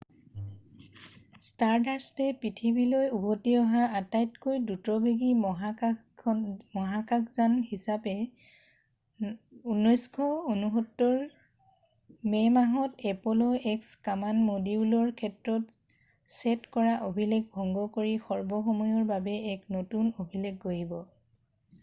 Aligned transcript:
ষ্টাৰডাষ্টে 1.47 2.27
পৃথিৱীলৈ 2.43 3.03
উভতি 3.17 3.51
অহা 3.57 3.81
আটাইতকৈ 3.97 4.55
দ্ৰুতবেগী 4.69 5.27
মহাকাশযান 5.43 7.59
হিচাপে 7.73 8.15
1969ৰ 9.27 11.21
মে' 12.33 12.43
মাহত 12.57 13.07
এপল' 13.13 13.45
এক্স 13.75 14.01
কামাণ্ড 14.09 14.47
মডিউলৰ 14.49 15.13
ক্ষেত্ৰত 15.21 15.79
ছেট 16.37 16.67
কৰা 16.79 16.97
অভিলেখ 17.11 17.45
ভংগ 17.59 17.85
কৰি 17.99 18.17
সৰ্বসময়ৰ 18.27 19.07
বাবে 19.15 19.39
এক 19.55 19.71
নতুন 19.79 20.11
অভিলেখ 20.25 20.61
গঢ়িব 20.69 20.99